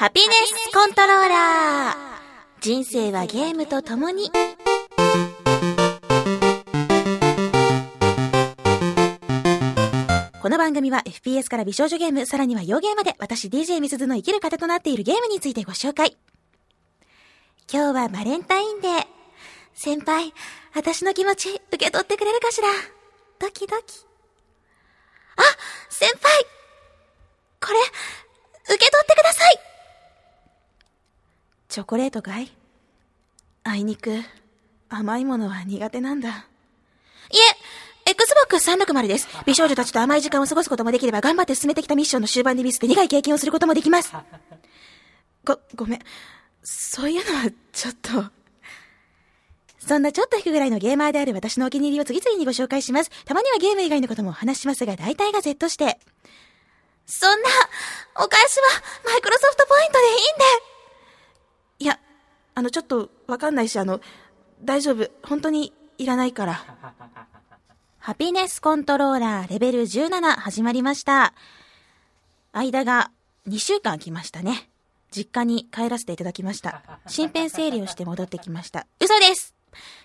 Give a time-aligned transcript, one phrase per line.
[0.00, 1.94] ハピネスコントローラー
[2.62, 4.30] 人生はゲームと共に。
[10.40, 16.16] この番組は FPS から美少女ゲーム、さらには洋ゲームで私 DJ みすずの生きる糧となっているゲームについてご紹介。
[17.70, 19.06] 今日はバレンタインデー。
[19.74, 20.32] 先輩、
[20.74, 22.68] 私の気持ち受け取ってくれるかしら？
[23.38, 24.06] ドキドキ。
[25.36, 25.42] あ
[25.90, 26.46] 先輩
[27.60, 27.78] これ、
[28.74, 29.69] 受け取ってください
[31.70, 32.50] チョコレートかい？
[33.62, 34.10] あいにく、
[34.88, 36.28] 甘いものは苦手なんだ。
[36.28, 36.32] い
[38.06, 39.28] え、Xbox 360です。
[39.46, 44.12] 美少女たちと甘い時間を過ごすこともできれば頑張って進めてきたミッションの終盤でミスって苦い経験をすることもできます。
[45.44, 46.00] ご、ごめん。
[46.64, 48.24] そういうのは、ちょっと。
[49.78, 53.10] そんなちょっと引くぐらいのゲーマーである私のお気に入りを次々にご紹介します。
[53.24, 56.00] たまにはゲーム以外のこともお話ししますが、大体が Z して。
[57.06, 57.48] そんな、
[58.16, 60.18] お返しはマイクロソフトポイントでいいん
[60.64, 60.69] で。
[61.80, 61.98] いや、
[62.54, 64.00] あの、ちょっとわかんないし、あの、
[64.62, 65.10] 大丈夫。
[65.22, 66.64] 本当にいらないから。
[67.98, 71.34] ハピネスコントローラーレベル17始まりました。
[72.52, 73.10] 間が
[73.48, 74.70] 2週間来ましたね。
[75.10, 76.82] 実家に帰らせていただきました。
[77.06, 78.86] 身辺整理をして戻ってきました。
[79.00, 79.54] 嘘です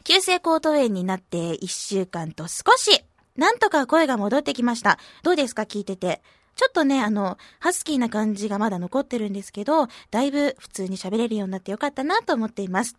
[0.03, 3.03] 急性喉頭炎になって1週間と少し、
[3.35, 4.97] なんとか声が戻ってきました。
[5.23, 6.21] どうですか聞いてて。
[6.55, 12.95] ちょっとね、あの、ハスキーな感じがまだ残ってるんですけど、だいぶ普通に喋れるようになってよかったなと思っています。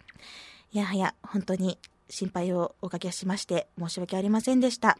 [0.72, 1.78] いやはや、本当に
[2.10, 4.98] 心配をおかけしまして申し訳ありませんでした。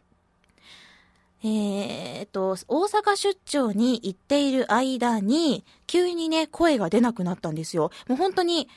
[1.43, 7.91] えー、と、大阪出張に行っている間に、急にね、声が出なくなったんですよ。
[8.07, 8.67] もう本当に、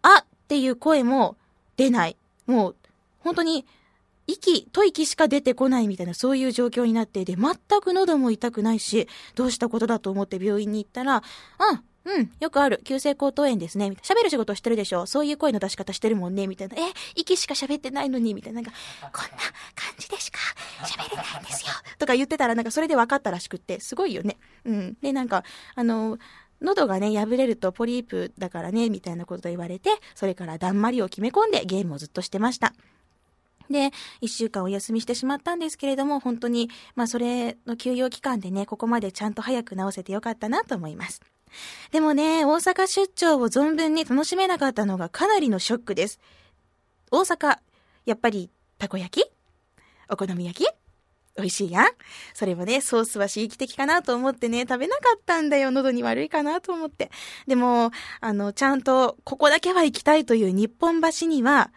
[0.00, 1.36] あっていう声も
[1.76, 2.16] 出ない。
[2.46, 2.76] もう、
[3.20, 3.66] 本当に、
[4.26, 11.22] 息、吐息しか出てこないみたいな、そういう状況になっていて、全く喉も痛くないし、どうしたことだと思って病院に行ったら、あ、
[12.06, 12.80] うん、よくある。
[12.84, 13.86] 急性喉頭炎ですね。
[14.02, 15.06] 喋る仕事してるでしょ。
[15.06, 16.46] そういう声の出し方してるもんね。
[16.46, 16.76] みたいな。
[16.76, 18.32] え、息しか喋ってないのに。
[18.32, 18.62] みたいな。
[18.62, 18.70] なんか、
[19.12, 19.38] こんな
[19.74, 20.38] 感じでしか
[20.84, 21.72] 喋れないんですよ。
[21.98, 24.38] とか言ってたら、なんかそれで分かったらしくって、すごいよね。
[24.64, 24.96] うん。
[25.02, 25.42] で、なんか、
[25.74, 26.18] あの、
[26.60, 32.72] 喉がね、破れるとポリープだからね、みたいなこと言われて、それからだんまりを決め込んでゲームをずっとしてました。
[33.70, 33.90] で、
[34.20, 41.20] 一週間お休みしてしまったんですけれども、本当に、まあそれの休養期間でね、ここまでちゃんと早く治せてよかったなと思います。
[41.90, 46.20] でもね、大阪出張を存分に楽しめなかったのがかなりのショックです。
[47.10, 47.58] 大阪、
[48.04, 49.30] やっぱり、たこ焼き？
[50.10, 50.68] お好み焼き？
[51.36, 51.86] 美味しいやん？
[52.34, 55.70] それもね、ソースは刺激的かなと思ってね、食べなかったんだよ。
[55.70, 57.10] 喉に悪いかなと思って。
[57.46, 57.90] でも、
[58.20, 61.70] あの、ちゃんと、ここだけは行きたいという日本橋には、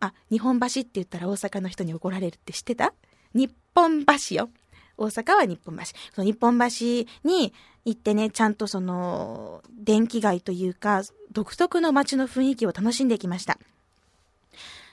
[0.00, 2.92] あ、日本橋って言ったら大阪の人に怒られるって知ってた？
[3.34, 4.50] 日本橋よ。
[4.96, 5.84] 大阪は日本橋。
[6.14, 6.64] その日本橋
[7.24, 11.02] に行ってね、ちゃんとその、電気街というか、
[11.32, 13.58] 独特の街の雰囲気を楽しんできました。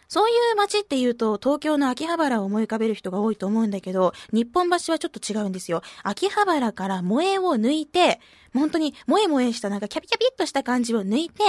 [0.07, 5.81] そういう街って言うと、東京の秋葉原を思い浮かべる人が多いと思うんだけど、日本橋はちょっと違うんですよ。
[6.03, 8.21] 秋葉原から萌えを抜いて、
[8.53, 11.43] 本当に萌え萌えしたなんかキャピキャピっとした感じを抜いて、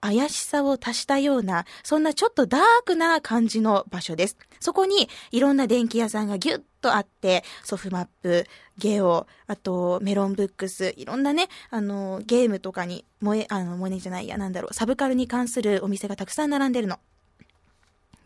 [0.00, 4.36] 怪しさを足したような、そんなちょっとダークな感じの場所です。
[4.60, 8.46] そこにいろんな電気屋さんがギュッとあって、ソフマップ、
[8.78, 16.98] ゲオ、あとメロンブックス、いろんなね、あの、ゲームとかに、萌え、あの、萌えじゃないや、なんだろう、サブカルに関するお店がたくさん並んでるの。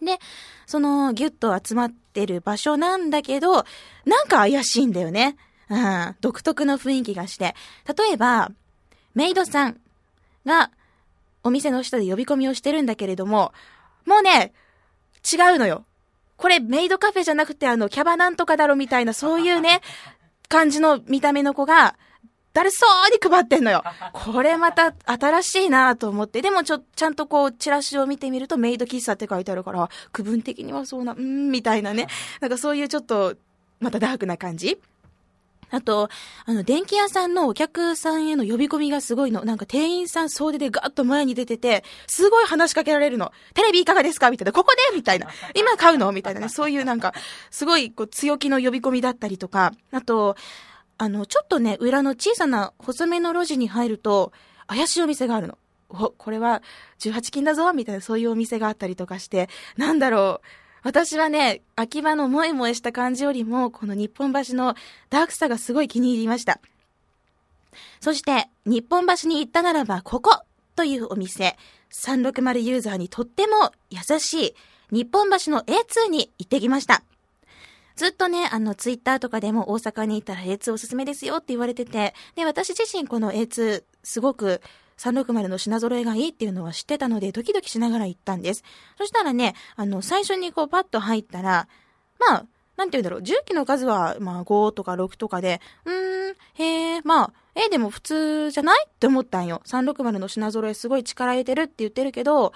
[0.03, 0.19] で、
[0.67, 3.65] そのギュッと集まってる場所なんだけど、
[4.05, 5.37] なんか怪しいんだよね。
[5.71, 7.55] うん、独特の雰囲気がして。
[7.97, 8.51] 例えば、
[9.15, 9.81] メイドさん
[10.45, 10.71] が
[11.45, 13.53] お店の下で呼び込みをしてるんだけれども、
[14.07, 14.53] もうね、
[15.31, 15.85] 違うのよ。
[16.37, 19.81] これメイドカフェじゃなくてあの、キャバなんとかだろみたいな、そういうね、
[20.49, 21.97] 感じの見た目の子が、
[22.53, 23.83] だるそうに配ってんのよ。
[24.13, 26.43] これまた新しいなと思って。
[26.43, 32.09] でもちょ、ちゃんとこう、チラシを見てみるとメイド喫茶って書いてあるから、区分的にはそうな、うん、みたいなね。
[32.41, 33.37] なんかそういうちょっと、
[33.81, 34.79] またダークな感じ
[35.73, 36.09] あと、
[36.45, 39.45] あの、電気屋さんのお客さんへの呼び込みがすごいの。
[39.45, 43.33] なんか店員さん総出でガーッと前に出てて、すごい話しかけられるの。
[43.55, 44.31] テレビいかがですか？
[44.31, 44.53] みたいな。
[44.53, 44.97] ここで？
[44.97, 45.29] みたいな。
[45.57, 46.13] 今買うの？
[46.13, 46.49] みたいなね。
[46.51, 47.15] そういうなんか、
[47.51, 49.73] すごいこう強気の呼び込みだったりとか。
[49.91, 50.37] あと、
[50.99, 54.33] あの、ちょっとね、裏の小さな細めの路地に入ると、
[54.67, 55.59] 怪しいお店があるの。
[55.89, 56.63] お、これは
[57.01, 60.47] 18金だぞみたいなそういうお店があったりとかして、なんだろう。
[60.83, 64.75] 私はね、秋葉の萌え萌えした感じよりも、この日本橋の
[65.11, 66.61] ダークさがすごい気に入りました。
[68.01, 70.43] そして、日本橋に行ったならば、ここ
[70.75, 71.57] というお店、
[71.93, 74.55] 360ユーザーにとっても優しい、
[74.91, 77.03] 日本橋の A2 に行ってきました。
[77.95, 84.61] ずっとね、あの、ツイッターとかでも大阪に行ったら A2 おすすめですよって言われてて、で、私自身この A2 すごく
[85.03, 88.63] 360の品揃えがいいっていうのは知ってたので、ドキドキしながら行ったんです。
[88.99, 91.67] そしたらね、あの、最初にこうパッと入ったら、
[92.21, 92.47] まあ、
[92.77, 99.61] なんて言うんだろう、重機の数は、まあ、5とか6とかで、うーん、へえ、まあ、え、でも普通じゃないって思ったんよ。
[99.67, 102.53] 360の品揃えすごい力入れてるって言ってるけど、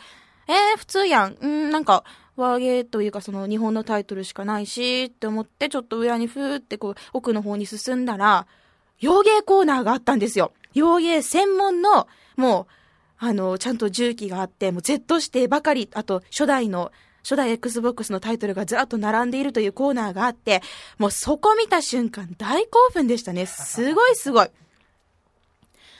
[0.49, 1.37] えー、普通やん。
[1.41, 2.05] うん、なんか、
[2.37, 8.47] ワーゲーというかその日本のタイトルしかないし、って思ってちょっと裏にふーってこう奥の方に進んだら、
[9.01, 10.53] 洋芸コーナーがあったんですよ。
[10.75, 12.07] 洋芸専門の、
[12.37, 12.73] もう、
[13.19, 16.93] あの、ちゃんと重機があって、もう Z 指定ばかり、あと初代の、
[17.23, 20.63] 初代 Xbox のタイトルがずらっと並んでいるというコーナーがあって、
[20.99, 23.47] もうそこ見た瞬間大興奮でしたね。
[23.47, 24.49] すごいすごい。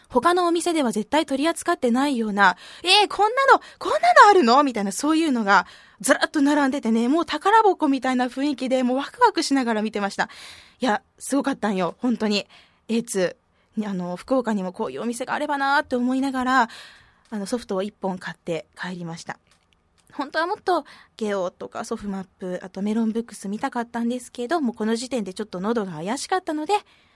[0.09, 4.63] 他のお店では絶対取り扱ってないような、えー、こんなの、こんなのあるの？
[4.63, 5.67] みたいな、そういうのが、
[6.01, 10.29] ずらっと並んでてね、もう宝箱みたいな雰囲気で、もうワクワクしながら見てました。
[10.79, 12.47] いや、すごかったんよ、本当に。
[12.89, 13.35] A2、
[13.85, 16.69] あの、福岡にもこういうお店があればなーって思いながら、
[17.31, 19.39] あの、ソフトを1本買って帰りました。
[20.13, 20.87] 本当はもっと
[21.19, 26.73] ゲオとかソフマップ、あとメロンブックス見たかったんですけど、もうこの時点でちょっと喉が怪しかったので、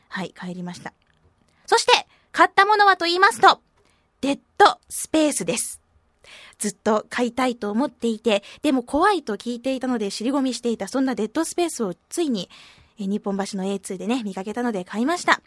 [0.09, 0.93] はい、帰りました。
[1.67, 3.61] そして、買ったものはと言いますと、
[4.21, 5.81] デッドスペースです。
[6.59, 12.51] ずっと買いたいと思っていて、でも怖いと聞いていたので尻込みしていたそんなデッドスペースをついに、
[12.99, 15.41] 日本橋の A2 でね、見かけたので買いました。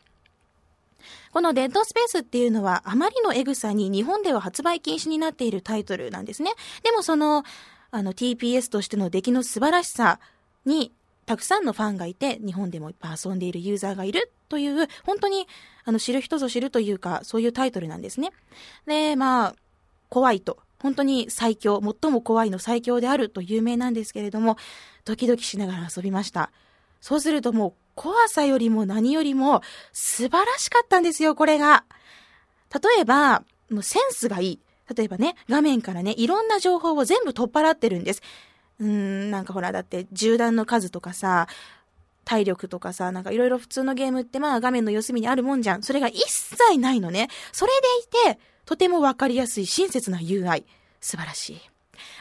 [1.31, 6.51] このデッドスペースっていうのはあまりのエグさに日本では発売禁止になっているタイトルなんですね。
[6.83, 7.43] でもその、
[7.91, 10.19] あの TPS としての出来の素晴らしさ
[10.65, 10.91] に
[11.25, 15.47] たくさんのファンがいて、日本でもいっぱい遊んでいるユーザーがいるという、本当に、
[15.85, 18.31] あの、知る人ぞ知るというか、そういうタイトルなんですね。
[18.85, 19.55] で、まあ、
[20.09, 20.59] 怖いと。
[20.79, 24.57] 本当に最強、最も怖いの最強であると有名なんですけれども、
[25.05, 26.51] ドキドキしながら遊びました。
[26.99, 29.61] そうするともう、怖さよりも何よりも
[29.91, 31.83] 素晴らしかったんですよ、これが。
[32.73, 34.59] 例えば、もうセンスがいい。
[34.95, 38.21] 例えばね、画面からね、いろんな情報を全部取っ払ってるんです。
[38.79, 41.47] うーん、なんかほら、だって銃弾の数とかさ、
[42.25, 45.83] 体力とかさ、なんかいろいろ普通のゲームってまあ画面の四隅にあるもんじゃん。
[45.83, 47.29] それが一切ないのね。
[47.51, 47.71] それ
[48.23, 50.63] でいて、とてもわかりやすい親切な UI。
[51.01, 51.61] 素晴らしい。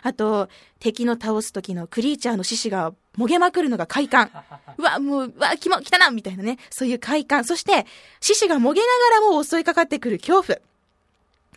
[0.03, 0.49] あと、
[0.81, 4.31] 敵の倒す時のクリーチャーの獅子がもげまくるのが快感。
[4.79, 6.59] うわ、もう、うわ、きも、来たなみたいなね。
[6.71, 7.45] そういう快感。
[7.45, 7.87] そして、
[8.21, 8.87] 獅子がもげな
[9.21, 10.59] がらも襲いかかってくる恐怖。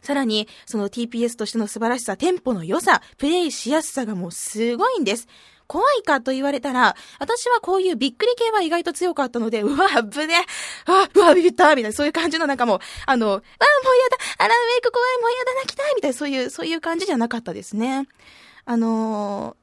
[0.02, 5.28] さらに、その TPS としての素晴らしさ、テンポの良さ、プレイしやすさがもうすごいんです。
[5.68, 10.46] 怖いかと言われたら、私はこういうびっくり系は意外と強かったので、うわ、ぶね、
[10.86, 13.42] あ、うわ、ビビったみたいな、そういう感じのなんかもう、あの、あ、もうや
[14.38, 18.08] だ、アランウェイク怖い、もうやだ、泣きたいみたいな、そういう、そういう感じじゃなかったですね。
[18.66, 19.58] あの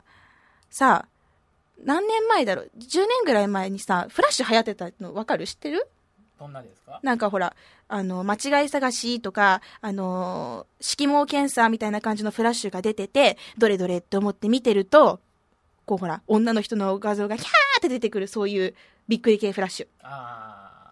[0.70, 1.11] ー、さあ、
[1.84, 5.46] 何年前だろう ?10 年ぐらい前にさ、フラッシュ流行ってたのわかる？
[5.46, 5.88] 知ってる？
[6.38, 7.00] どんなですか？
[7.02, 7.54] なんかほら、
[7.88, 15.20] あの、間違い探しとか、あの、色毛検査みたいな感じのフラッシュが出てて、どれどれって思って見てると、
[15.84, 17.48] こうほら、女の人の画像がヒャー
[17.78, 18.74] って出てくる、そういう
[19.08, 19.86] びっくり系フラッシュ。
[20.02, 20.90] あ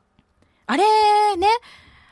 [0.67, 1.47] あれね、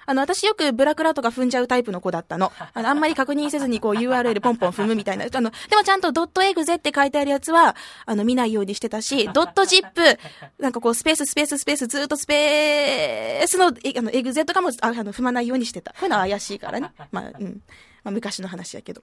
[0.08, 2.50] あの、私よくブラクラとか踏んじゃうタイプの子だったの。
[2.72, 5.26] あの、あんまり確認せずにこう URL ポンポン踏むみたいな。
[5.31, 7.76] あの、でもちゃんとドットエグゼって書いてあるやつは、
[8.06, 10.19] あの、見ないようにしてたし、 ドットジップ、
[10.58, 13.70] なんかこう、スペース、スペース、スペース、ずっとスペースの、あ
[14.00, 15.90] の、エグゼとかも、あの、踏まないようにしてた。
[15.93, 16.90] こういうのは怪しいからね。
[17.12, 17.62] まあ、うん。
[18.02, 19.02] まあ、昔の話やけど。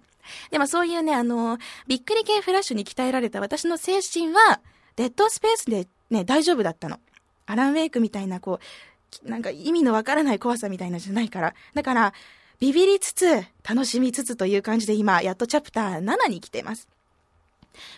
[0.49, 4.59] でもそういうね、あの、びっくり系フラッシュに鍛えられた私の精神は、
[4.95, 6.99] デッドスペースでね、大丈夫だったの。
[7.45, 8.65] アランウェイクみたいな、こう、
[9.23, 11.53] なんか意味のわからない怖さみたいなじゃないから。
[11.73, 12.13] だから、
[12.59, 16.87] ビビりつつ、楽しみつつという感じで今、やっとチャプター7に来てます。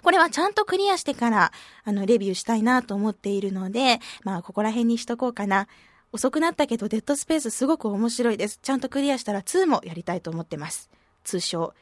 [0.02, 1.52] これはちゃんとクリアしてから、
[1.84, 5.68] あの、レビューしたいなと思っているので、まあ、ここら辺にしとこうかな。
[6.12, 8.60] 遅くなったけど、デッドスペースすごく面白いです。
[8.62, 10.90] ちゃんとクリアしたら2もやりたいと思ってます。
[11.24, 11.74] 通称、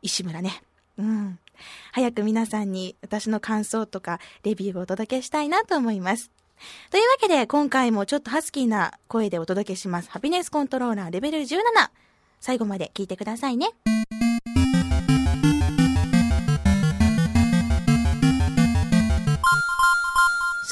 [0.00, 0.62] 石村ね。
[0.96, 1.38] うん。
[1.92, 6.30] 早く皆さんに私の感想とかレビューをお届けしたいなと思います。
[6.90, 10.10] というわけで、今回もちょっとハスキーな声でお届けします。
[10.10, 11.58] ハピネスコントローラーレベル17。
[12.40, 13.70] 最後まで聞いてくださいね。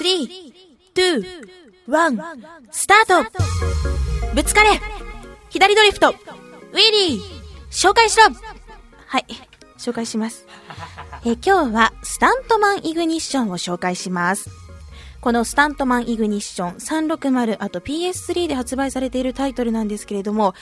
[0.01, 0.29] 3、
[0.97, 1.43] 2、1、
[2.71, 4.81] スタートぶつかれ
[5.51, 6.17] 左ドリフトウィ
[7.09, 7.21] リー
[7.71, 8.25] 紹介しろ
[9.07, 9.27] はい、
[9.79, 10.47] 紹介します。
[11.25, 14.62] え今日はスタントマンイグニッションを紹介します。
[15.23, 20.53] このスタントマンイグニッション360あと PS3 で発売されているタイトルなんですけれども、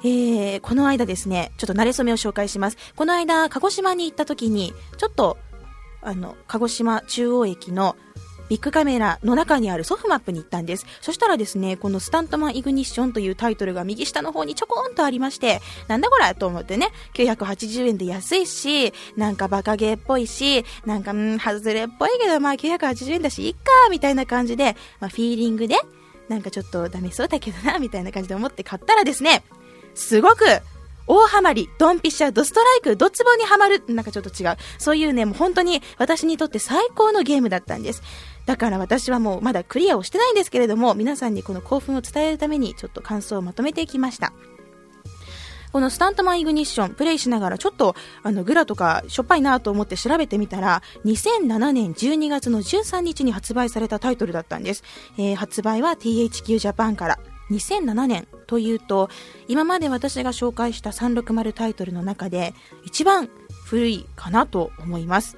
[0.00, 2.78] えー、この間ですね、ちょっと慣れ初めを紹介します。
[2.96, 5.36] この間、鹿児島に行った時に、ちょっと、
[6.00, 7.94] あの、鹿児島中央駅の
[8.48, 10.86] ビッグカメラの中にあるソフマップに行ったんです。
[11.00, 25.76] そしたらですね、このスタントマンイグニッションというタイトルが右下の方にちょこんとありまして、なんだこれと思ってね、980円で安いし、なんかバカゲーっぽいし、なんか、うん、外れっぽいけど、まあ980円だし、いっか、みたいな感じで、まあフィーリングで、
[26.28, 29.44] なんかちょっとダメそうだけどな、みたいな感じで思って買ったらですね、
[29.94, 30.44] すごく
[31.06, 34.56] 大ハマり、ドンピシャ、ドストライク、ドツボにはまる、なんかちょっと違う。
[34.78, 38.02] そういうね、もう本当に私にとって最高のゲームだったんです。
[38.46, 44.32] だから私はもうまだクリアをしてないんですけれども、皆さんにこの興奮を伝えるためにちょっと感想をまとめていきました。
[45.72, 54.82] このスタントマンイグニッション、プレイしながらちょっと、あの、グラとかしょっぱいなと思って調べてみたら、2007年12月の13日に発売されたタイトルだったんです。
[55.18, 57.18] えー、発売は THQ ジャパンから。
[57.50, 59.08] 2007年というと
[59.48, 63.28] 今まで私が紹介した360タイトルの中で一番
[63.64, 65.36] 古いかなと思います、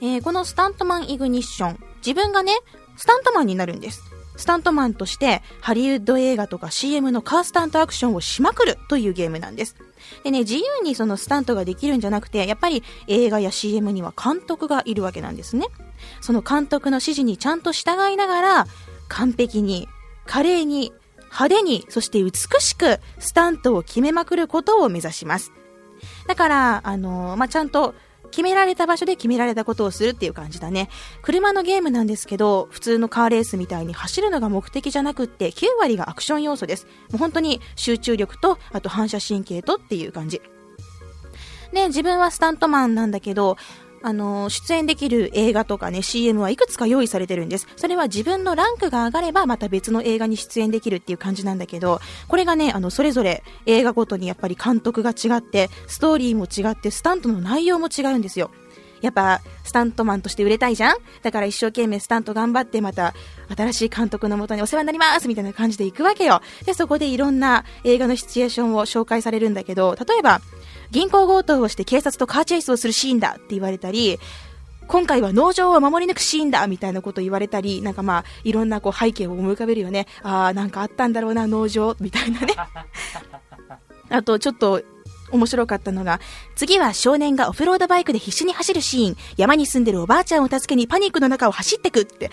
[0.00, 2.52] えー、このスタントマンイグニッション自分がね
[2.96, 4.02] スタントマンになるんです
[4.38, 9.76] スタントマンとしてハリウッド映画とか CM のカースタントアクションをしまくるというゲームなんです。
[10.22, 15.66] でね、自由にそのスタントができるんじゃなくて、やっぱり映画や CM には監督がいるわけなんですね。
[16.20, 18.66] その監督の指示にちゃんと従いながら、
[19.08, 19.88] 完璧に
[20.28, 20.92] 華麗に、
[21.24, 25.52] 派手に、そして美しくスタントを決めまくることを目指します。
[26.28, 27.94] だから、あのー、まあ、ちゃんと
[28.30, 30.90] 決められた場所で決められたことをするっていう感じだね。
[31.22, 36.86] 車のゲームなんですけど、普通のカーレースみたいに走るのが目的じゃなくって、9割がアクション要素です。
[37.10, 40.42] もう本当に集中力と、あと反射神経とっていう感じ。
[41.72, 43.56] で、自分はスタントマンなんだけど、
[44.02, 47.66] あの、出演できる映画とかね、CM はいくつか用意されてるんです。
[47.76, 58.50] それは自分のランクが上がれば、また別の映画に出演できるっていう感じなんだけど、これがね、あの、それぞれ映画ごとにやっぱり監督が違って、ストーリーも違って、スタントの内容も違うんですよ。
[59.00, 60.96] やっぱ、スタントマンとして売れたいじゃん？
[61.22, 63.14] だから一生懸命スタント頑張って、また、
[63.56, 66.40] 新しい監督のもとにお世話になりますみたいな感じで行くわけよ。
[66.64, 70.40] で、そこでいろんな映画のシチュエーションを紹介されるんだけど、例えば、
[70.90, 74.18] 銀行強盗をして警察とカーチェイスをするシーンだって言われたり、
[74.88, 80.06] 今回は農場を守り抜くシーンだみたいなこと言われたり、なんかまあ、いろんなこう背景を思い浮かべるよね。
[80.22, 82.54] ああ、なんかあったんだろうな、農場、みたいなね。
[84.08, 84.82] あと、ちょっと、
[85.30, 86.20] 面白かったのが、
[86.56, 92.30] 次は少年がオフロードバイクで必死に走るシーン、山に住んでるおばあちゃんを助けにパニックの中を走ってくって、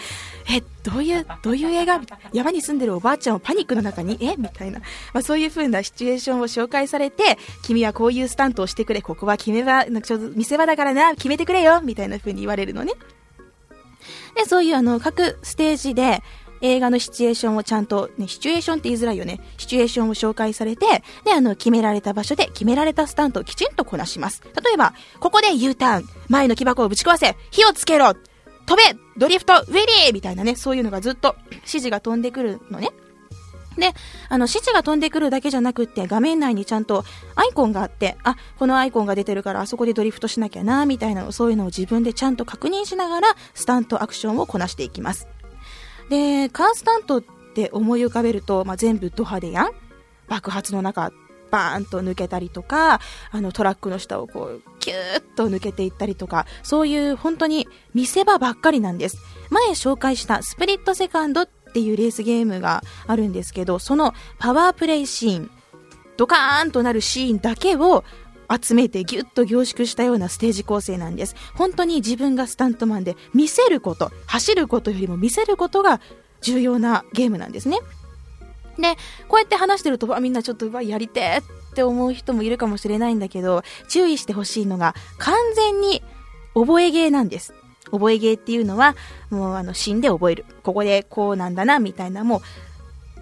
[0.50, 2.02] え、どういう、どういう映画？
[2.34, 4.18] 山に住んでるおばあちゃんをパニックの中に？
[4.22, 4.36] え？
[4.38, 4.80] みたいな。
[5.14, 11.82] まあそういう風なシチュエーションを紹介されて、君はこういうスタントをしてくれ、ここは決め場、なんかちょっと見せ場だからな、決めてくれよ。
[11.82, 12.94] みたいな風に言われるのね。
[14.36, 16.22] で、そういうあの、各ステージで、
[16.62, 19.39] 映画のシチュエーションをちゃんと、ね、シチュエーションって言いづらいよね。
[19.57, 20.85] シチュエーションを紹介されて、
[21.24, 24.41] で、あの、決められた場所で決められたスタントをきちんとこなします。
[24.63, 28.13] 例えば、ここで U ターン、前の木箱をぶち壊せ、火をつけろ、
[28.65, 32.89] 飛べドリフトウィリーみたいなね、そういうのがずっと 指示が飛んでくるのね。
[33.77, 33.93] で、
[34.29, 37.03] あの、指示が飛んでくるだけじゃなくって、画面内にちゃんと
[37.35, 45.27] アイコンがあって、あ、このアイコンが出てるからあそこでドリフトしなきゃな、みたいな、そういうのを自分でちゃんと確認しながら、スタントアクションをこなしていきます。
[46.09, 49.71] で、カースタントって思い浮かべると、まあ、全部ド派手やん
[50.27, 51.12] 爆発の中、
[51.51, 53.00] バーンと抜けたりとか、
[53.31, 59.17] あのトラックの下をこう、キューッと抜けていったりとか、そういう本当に見せ場ばっかりなんです。
[59.50, 65.51] 前紹介したスプリットセカンドっていうレースゲームがあるんですけど、そのパワープレイシーン、
[66.17, 68.03] ドカーンとなるシーンだけを
[68.50, 71.36] 集めてギュッと凝縮したようなステージ構成なんです。
[71.56, 76.02] 本当に自分がスタントマンで見せること、走ることよりも見せることが
[76.42, 77.80] 重要なゲームなんですね。
[78.78, 78.96] で、
[79.28, 86.04] こうやって話してると、みんなちょっと、やりてーって思う人もいるかもしれないんだけど、注意してほしいのが、完全に
[86.54, 87.54] 覚えゲーなんです。
[87.92, 88.96] 覚えゲーっていうのは、
[89.30, 90.46] もうあの、死んで覚える。
[90.64, 92.42] ここでこうなんだな、みたいな、もう、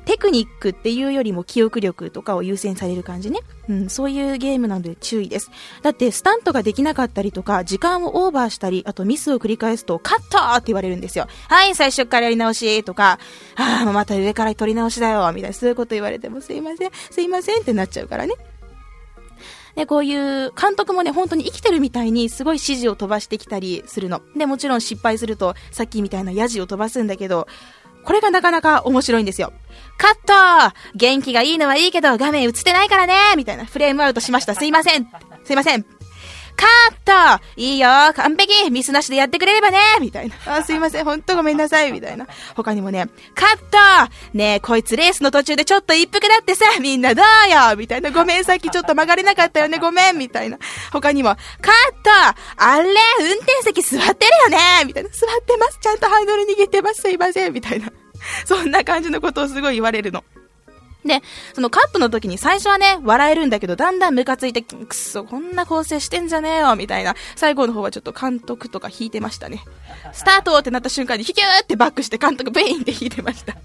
[0.05, 3.39] テクニックっていうよりも記憶力とかを優先される感じね。
[3.69, 5.49] うん、そういうゲームなので注意です。
[5.81, 11.27] だって、スタントができなかったりとか、時間をオーバーしたり、あとミスを繰り返すと、カットって言われるんですよ。
[11.47, 13.19] はい、最初からやり直しとか、
[13.55, 18.33] ああ、また上から取り直しだよ、みたいな、そういうこと言われても、すいません、すいませんってなっちゃうからね。
[19.75, 24.21] で、こういう監督もね、本当に生きてるみたいにすごい指示を飛ばしてきたりするの。
[24.35, 27.47] で、もちろん失敗すると、さっきみたいなヤジを飛ばすんだけど、
[28.03, 29.53] これがなかなか面白いんですよ。
[29.97, 30.75] カット。
[30.95, 33.13] 元気がいいのはいいけど画面映ってないからね。
[33.37, 33.65] みたいな。
[33.65, 34.55] フレームアウトしました。
[34.55, 35.07] すいません。
[35.43, 35.85] すいません。
[36.55, 40.35] カットいいよ完璧ミスなしでやってくれればねみたいな。
[40.45, 42.27] あ、すいません、ほんとごめんなさいみたいな。
[42.55, 47.25] 他にもね、カットねえ、こいつレースの途中でちょっと一服だってさ、みんなどう
[47.71, 48.11] よみたいな。
[48.11, 50.57] ごめん、さっきちょっと曲がれなかったよね、ごめんみたいな。
[50.91, 55.09] 他にも、カットあれ運転席座ってるよねみたいな。
[55.09, 55.79] 座ってます。
[55.81, 57.01] ちゃんとハンドル握ってます。
[57.01, 57.53] すいません。
[57.53, 57.91] みたいな。
[58.45, 60.23] そんな感じのことをすごい言われるの。
[61.05, 61.21] で、
[61.53, 67.15] そのカットの時に最初はね、笑えるんだけど、だんだんムカついて、くっそ、こんな構成してんじゃねえよ、みたいな。
[67.35, 69.63] 最後の方はちょっと監督とか弾いてましたね。
[70.13, 73.55] スタートってなった瞬間に、ヒキューってバックして監督ベインって弾いてました。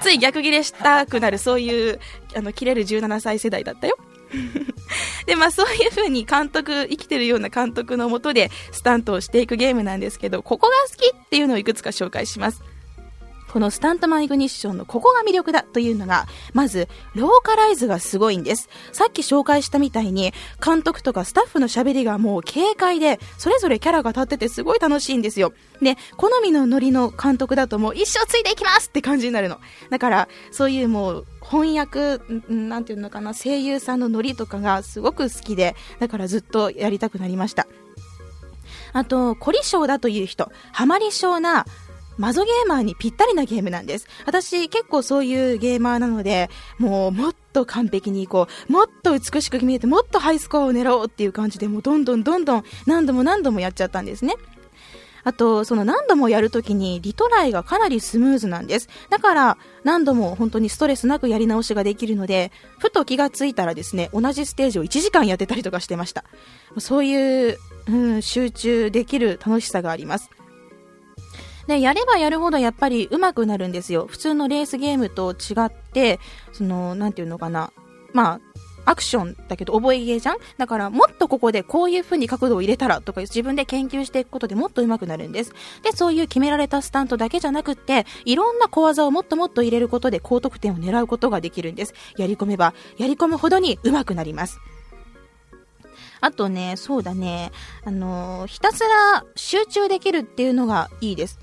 [0.00, 2.00] つい逆ギレしたくなる、そういう、
[2.34, 3.96] あの、切れる17歳世代だったよ。
[5.26, 12.62] で、まあそういう風に監督、生きてるような監督のもとでスタントをしていくゲームなんですけど、ここが好きっていうのをいくつか紹介します。
[13.52, 18.70] このスタントマンイグニッションのここが魅力だというのが、まず、ローカライズがすごいんです。
[18.92, 20.32] さっき紹介したみたいに、
[20.64, 25.52] 監督とかスタッフの喋りがもう軽快で、それぞれキャラが立っててすごい楽しいんですよ。
[25.82, 29.60] で、好みのノリの監督だともう一生ついていきますって感じになるの。
[29.90, 37.66] だから、そういうもう、翻訳、なんていうのかな、声優さんのノリとかがすごく好きで、だからずっとやりたくなりました。
[38.94, 41.66] あと、凝り性だという人、ハマり性な
[42.18, 44.06] マゾゲーマーにぴったりなゲームなんです。
[44.26, 54.34] 私結構そういうゲーマーなので、もうもっと完璧にいこう、もっと美しく見えて、もっとハイスコアを狙おうっていう感じで、もうどんどんどんどん何度も何度もやっちゃったんですね。
[55.24, 58.88] あと、その何度もやるときにリトライがかなりスムーズなんです。
[59.08, 66.24] だから、何度も本当にストレスなくやり直しができるので、ふと気がついたらですね、同じステージを1時間やってたりとかしてました。
[66.78, 70.30] そういう、うん、集中できる楽しさがあります。
[71.66, 74.06] で、やればやるほどやっぱり上手くなるんですよ。
[74.06, 76.20] 普通のレースゲームと違って、
[76.52, 77.72] その、なんていうのかな。
[78.12, 78.40] まあ、
[78.84, 80.38] アクションだけど覚えゲーじゃん？
[80.58, 85.52] だからもっとここでこういう風に角度を入れたらとか自分で研究していくことでもっと上手くなるんです。
[85.84, 91.94] で、そういう決められたスタントだけじゃなくって、いろんな小技をもっともっと入れることで高得点を狙うことができるんです。
[92.16, 94.58] やり込めば、やり込むほどに上手くなります。
[96.20, 97.52] あとね、そうだね、
[97.84, 101.38] あの、ひたすら集中できるっていうのがいいです。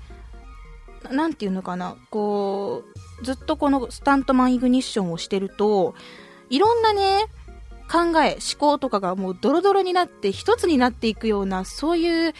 [1.10, 2.84] なんていうのかな、こ
[3.20, 5.94] う、ずっとこのスタントマンイグニッションをしてると、
[6.48, 7.26] いろんなね、
[7.90, 12.34] 考え、思考とかがもうドロドロになって一つになっていくような、そういう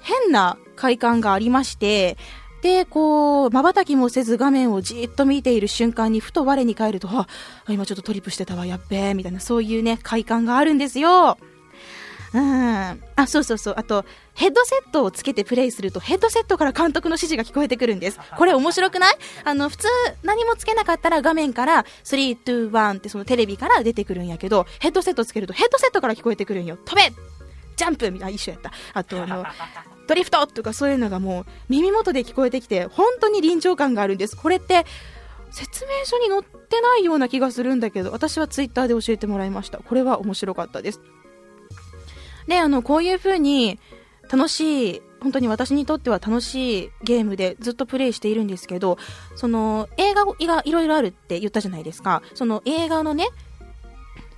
[0.00, 2.16] 変な快感がありまして、
[2.62, 7.26] で、こう、瞬きもせず画面をじっと見ている瞬間にふと我に返ると、あ、
[7.68, 11.38] 今ちょっとトリップしてたわ、やっべえ、みたいな、そういうね、快感があるんですよ。
[12.32, 13.02] うん。
[13.16, 13.74] あ、そうそうそう。
[13.76, 18.20] あと、ヘッドセットをつけてプレイすると、ヘッドセットから監督の指示が聞こえてくるんです。
[18.36, 19.16] これ面白くない？
[19.44, 19.88] あの、普通
[20.22, 26.78] 何もつけなかったら画面から3、2、1ってそのテレビから出てくるんやけど、ヘッドセットつけるとヘッドセットから聞こえてくるんよ。
[26.84, 27.12] 飛べ
[27.76, 28.70] ジャンプみたいな、一緒やった。
[28.94, 29.44] あとあの、
[30.06, 34.36] ドリフトとかそういうのがもう耳元で聞こえてきて、本当に臨場感があるんです。
[34.36, 34.86] これって、
[35.50, 39.78] 説明書に載ってないような気がするんだけど、私はツイッターで教えてもらいました。
[39.78, 41.00] これは面白かったです。
[42.50, 43.78] で、あの、こういう風に、
[44.28, 48.98] 楽しい、本当に私にとっては楽しいゲームでずっとプレイしているんですけど、
[49.36, 52.22] その、映画がいろいろあるって言ったじゃないですか。
[52.34, 53.28] その映画のね、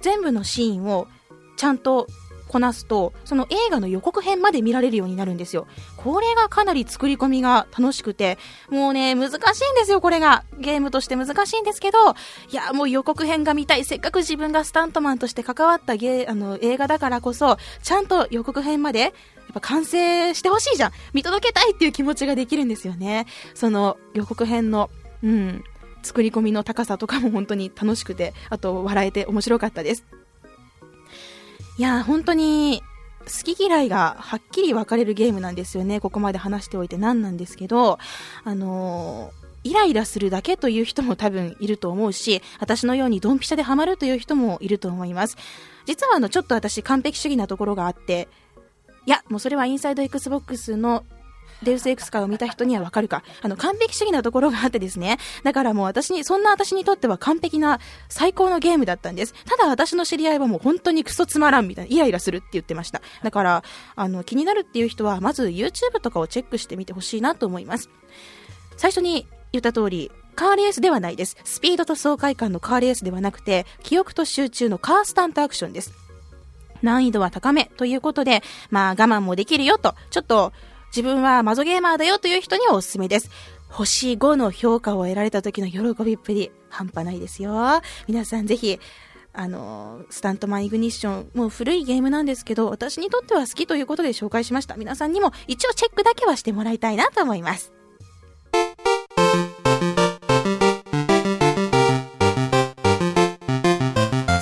[0.03, 1.09] 全部のシーンを
[1.57, 2.07] ちゃんと
[2.53, 5.67] こなすと、その映画の予告編まで見られるようになるんですよ。
[5.97, 8.39] これがかなり作り込みが楽しくて、
[8.69, 9.41] もうね、難しいん
[9.75, 10.45] ですよ、これが。
[10.59, 11.99] ゲームとして難しいんですけど、
[12.51, 13.85] いや、もう予告編が見たい。
[13.85, 19.13] せっかく自分がスタントマンとして関わったゲ、あの、映画だからこそ、ちゃんと予告編まで、やっ
[19.55, 20.93] ぱ完成してほしいじゃん。
[21.15, 23.27] 見届けたいっていう気持ちができるんですよね。
[23.55, 24.91] その予告編の、
[25.23, 25.65] うん、
[26.03, 30.05] 作り込みの高さとかも本当に楽しくて、あと笑えて面白かったです。
[31.83, 32.81] いや、本当に、
[33.25, 35.99] 好き嫌いがはっきり分かれるゲームなんですよね。
[35.99, 37.99] ここまで話しておいて何なんですけど、
[38.45, 45.37] あのー、イライラするだけという人も多分いると思うし、私のようにドンピシャでハマるという人もいると思います。
[45.85, 48.29] 実はあの、ちょっと私完璧主義なところがあって、
[49.05, 51.03] いや、もうそれはインサイド XBOX の
[51.63, 53.23] デウスエクスカを見た人にはわかるか。
[53.41, 55.19] あの、完璧主義なところがあってですね。
[55.43, 59.35] だからもう私に、そんな私にとっては完璧な最高のゲームだったんです。
[59.45, 63.01] ただ私の知り合いはもう本当にクソつまらんみたいな、イライラするって言ってました。
[63.23, 63.65] だから、
[63.97, 67.91] あの、気になるっていう人は、まず YouTube とかをチェックしてみてほしいなと思います。
[68.77, 71.37] 最初に言った通り、カーレースではないです。
[71.45, 75.93] スピードと爽快感のカーレースではなくて、記憶と集中のカースタントアクションです。
[76.83, 80.53] 難易度は高めということで、まあ我慢もできるよと、ちょっと
[80.95, 83.31] 自分はマゾゲーマーだよという人にはおすすめです。
[83.71, 87.81] 星5の評価を得られた時の喜びっぷり、半端ないですよ。
[88.07, 88.79] 皆さんぜひ、
[89.33, 94.77] あの、スタントマンイグニッション、もう古いゲームなんですけど、私にとっては好きということで紹介しました。
[94.77, 97.73] 皆さんにも一応チェックだけはしてもらいたいなと思います。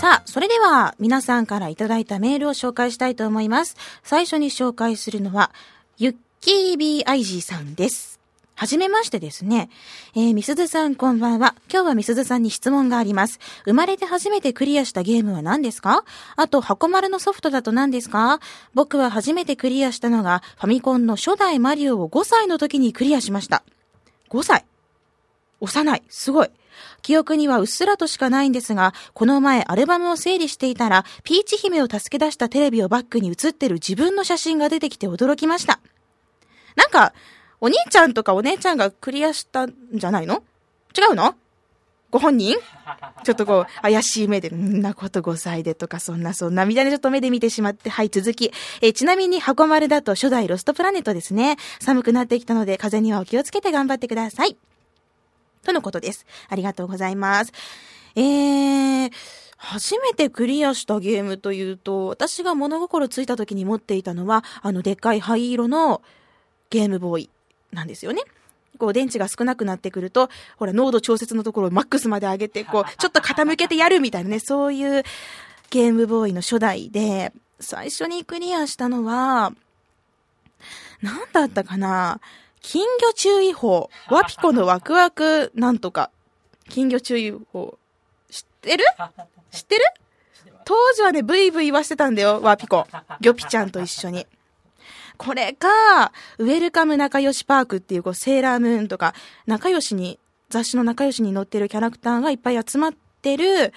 [0.00, 3.76] さあ、それでは皆さんからいただいたメールを紹介したいと思います。
[4.02, 5.52] 最初に紹介するのは、
[5.96, 8.18] ユッキー BIG さんです。
[8.54, 9.68] はじめましてですね。
[10.16, 11.54] えー、みすずさんこんばんは。
[11.70, 13.38] 今日はみすずさんに質問があります。
[13.66, 16.02] 生まれて初めてクリアしたゲームは何ですか？
[16.36, 18.40] あと、箱丸のソフトだと何ですか？
[18.72, 23.62] 僕は初めてクリアしたのが、ファミコンの初代マリオを5歳の時にクリアしました。
[24.30, 24.64] 5歳
[25.60, 26.02] 幼い。
[26.08, 26.50] すごい。
[27.02, 35.80] 記憶にはうっすらとしかないんですが、この前アルバムを整理していたら、ピーチ姫を助け出したテレビをバックに映ってる自分の写真が出てきて驚きました。
[36.80, 37.12] なんか、
[37.60, 40.42] お兄ちゃんとかお姉ちゃんがクリアしたんじゃないの？
[40.96, 41.34] 違うの？
[42.10, 42.56] ご本人？
[43.22, 48.50] ちょっとこう、怪しい目で、んなこと5歳でとか、そんなそんな、みたいなちょっと目で見てしまって、はい、続き。
[48.80, 51.58] えちなみに、箱丸だと初代ロストプラネットですね。
[51.80, 54.56] 寒くなってきたので、風にはお気をつけて頑張ってください。
[55.62, 56.24] とのことです。
[56.48, 57.52] ありがとうございます。
[58.16, 59.12] えー、
[59.58, 66.00] 初めてクリアしたゲームというと、私が物心ついた時に持っていたのは、あの、でっかい灰色の
[66.70, 67.30] ゲームボーイ
[67.72, 68.22] なんですよね。
[68.78, 75.02] こう電池が少なくなってくると、ほら濃度調節のところをマックスまで上げて、こうちょっと傾けてやるみたいなね、そういう
[75.68, 79.52] ゲームボーイの初代で、最初にクリアしたのは、
[81.02, 82.20] なんだったかな？
[82.62, 83.90] 金魚注意報。
[84.10, 86.10] ワピコのワクワクなんとか。
[86.68, 87.78] 金魚注意報。
[88.30, 88.84] 知ってる？
[89.50, 89.84] 知ってる？
[90.64, 92.86] 当時はね、ブイブイ言わしてたんだよ、ワピコ。
[93.20, 94.26] ギョピちゃんと一緒に。
[95.20, 103.74] これか、ウェルカム仲良しパークっていうこうセーラームーンとか、仲良しに、雑誌の仲良しに載ってるキャラクターがいっぱい集まってる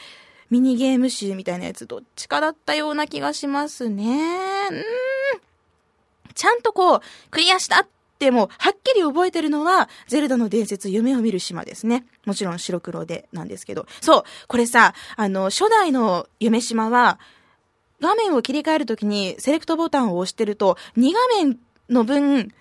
[0.49, 4.05] ミニゲーム集みたいなやつ、どっちかだったような気がしますね。
[4.71, 4.83] うん。
[6.33, 7.87] ちゃんとこう、クリアしたっ
[8.19, 12.05] てもう、はっきり覚えてるのは、ゼルダの伝説、夢を見る島ですね。
[12.25, 13.85] もちろん白黒でなんですけど。
[13.99, 17.19] そう、これさ、あの、初代の夢島は、
[18.01, 21.57] 画面を切り替えるときにセレクトボタンを押してると、2画面
[21.89, 22.53] の分、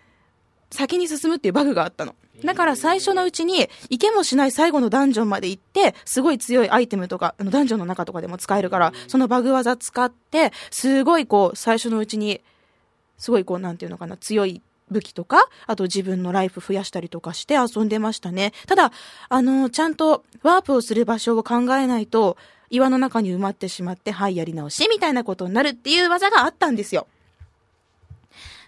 [0.71, 2.14] 先に進むっていうバグがあったの。
[2.45, 12.40] だから最初のうちに、行けもしない最後のダンジョンまで行って、すごい強いアイテムとか、あのダンジョンの中とかでも使えるから、そのバグ技使って、すごいこう、最初のうちに、
[13.18, 18.53] すごいこう、なんていうのかな、強い武器とか、あと自分のライフ増やしたりとかして遊んでましたね。
[18.66, 18.92] ただ、
[19.29, 22.37] あの、ちゃんとワープをする場所を考えないと、
[22.73, 27.07] 岩の中に埋まってしまって、はい、やり直し、みたいなことになるっていう技があったんですよ。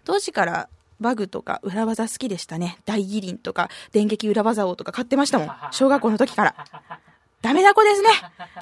[0.05, 0.69] 当時から
[1.01, 2.79] バグとか裏技好きでしたね。
[2.85, 5.51] 大義林とか電撃裏技王とか買ってましたもん。
[5.73, 6.55] 小学校の時から。
[7.41, 8.11] ダメな子ですね。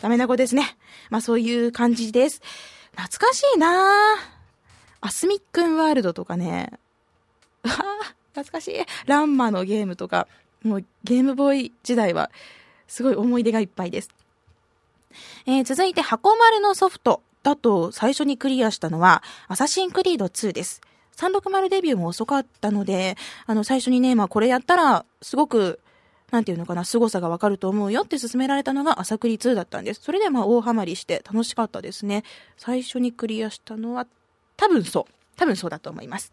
[0.00, 0.76] ダメな子ですね。
[1.10, 2.40] まあそういう感じです。
[2.96, 4.14] 懐かしいな
[5.00, 6.70] アスミックンワールドとかね。
[7.64, 7.68] あ
[8.34, 8.76] 懐かしい。
[9.06, 10.28] ランマのゲームとか、
[10.62, 12.30] もうゲームボーイ時代は
[12.86, 14.10] すごい思い出がいっぱいです。
[15.46, 20.80] えー、続いて箱丸のソフトだと最初にクリアしたのは、アサシンクリード2です。
[21.16, 25.80] 360デビューも遅かったので、あの、最初にね、まあこれやったら、すごく、
[26.30, 30.00] なんていうのかな、凄さがわかると思うよって勧められたのが朝クリ2だったんです。
[30.02, 32.24] それでまあ大ハマりして楽しかったですね。
[32.56, 34.06] 最初にクリアしたのは、
[34.56, 35.12] 多分そう。
[35.36, 36.32] 多分そうだと思います。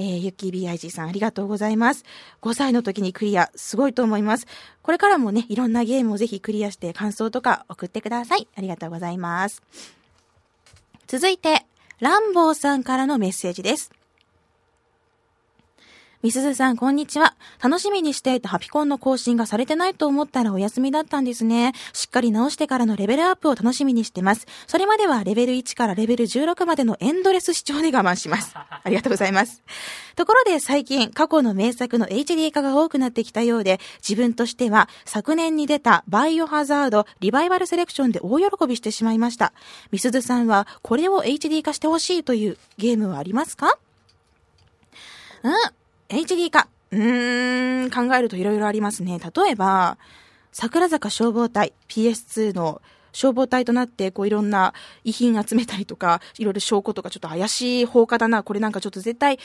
[0.00, 2.06] えー、ゆきー BIG さんありがとうございます。
[2.40, 4.46] 5歳の時にクリア、すごいと思います。
[4.82, 8.48] これからもね、いろんなゲームをぜひクリアして感想とか送ってください。
[8.56, 9.62] ありがとうございます。
[11.06, 11.66] 続いて、
[11.98, 13.92] ランボーさんからのメッセージです。
[16.22, 17.34] みすずさん、こんにちは。
[17.62, 21.72] 楽しみにしていたハピコンの更新がされてないと思ったらお休みだったんですね。
[21.94, 24.46] しっかり直してからのレベルアップを楽しみにしてます。
[24.66, 28.52] それまではレベル1からレベル16までのエンドレス視聴で我慢します。
[28.54, 29.62] ありがとうございます。
[30.14, 39.54] ところで最近、過去の名作の HD 化が多くなってきたようで、自分としては昨年に出たバイオハザードリバイバルセレクションで大喜びしてしまいました。
[39.90, 43.78] みすずさんはこれを HD 化してほしいというゲームはありますか？
[45.44, 45.79] うん
[46.10, 46.68] HD 化。
[46.90, 49.20] うーん、考えると色々ありますね。
[49.20, 49.96] 例えば、
[50.52, 59.38] 桜坂消防隊 PS2 の消防隊となって、こういろんな遺品集めたりとか、いろいろ証拠とかちょっと怪しい放火だな、これなんかちょっと絶対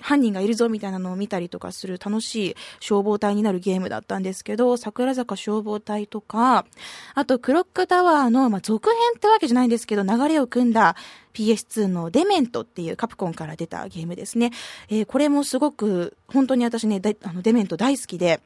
[0.00, 6.66] 犯人がいるぞみたいなのを見たりとかする楽しい消防隊になるゲームだったんですけど、桜坂消防隊とか、
[7.14, 10.96] あとクロックタワーの、まあ、続編ってわけじゃないんですけど、流れを組んだ
[11.32, 14.52] PS2 のデメントっていうカプコンから出たゲームですね。
[14.88, 18.40] えー、これもすごく、本当に私ね、あのデメント大好きで、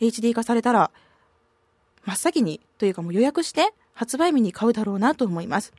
[0.00, 0.90] HD 化されたら、
[2.04, 5.72] 真っ先に、というかもう予約して、発売日に買うだろうなと思います。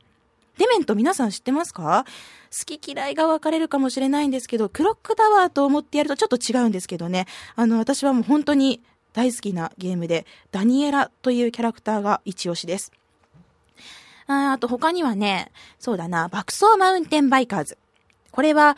[0.57, 2.05] デメント皆さん知ってますか？
[2.51, 7.25] 好き嫌いが分かれるかもしれないんですけど、クロックタワーと思ってやるとちょっと違うんですけどね。
[7.55, 8.81] あの、私はもう本当に
[9.13, 12.91] 大好きなゲームで、ダニエラというキャラクターが一押しです。
[14.27, 17.77] ああと他にはね、そうだな、爆走マウンテンバイカーズ。
[18.31, 18.77] これは、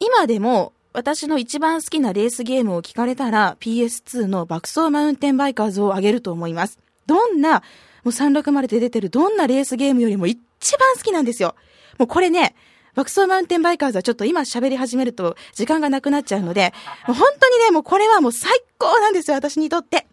[0.00, 6.78] 今でも私の一番好きなレースゲームを聞かれたら PS2 の爆走マウンテンバイカーズをあげると思います。
[7.06, 7.62] どんな、も
[8.06, 11.54] う360で出てるどんなレースゲームよりも一一番好きなんですよ。
[11.98, 12.54] もうこれね、
[12.94, 16.72] 爆走マウンテンバイカーズはちょっと今喋り始めると時間がなくなっちゃうので、
[17.06, 20.06] もう本当にね、もうこれはもう最高なんですよ、私にとって。